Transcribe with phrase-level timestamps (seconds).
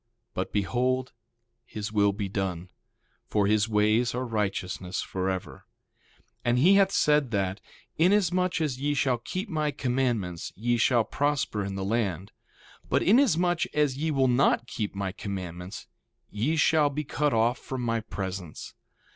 [0.33, 1.11] But behold,
[1.63, 2.69] his will be done;
[3.27, 5.67] for his ways are righteousness forever.
[6.37, 7.61] 1:20 And he hath said that:
[7.99, 12.31] Inasmuch as ye shall keep my commandments ye shall prosper in the land;
[12.89, 15.85] but inasmuch as ye will not keep my commandments
[16.31, 18.73] ye shall be cut off from my presence.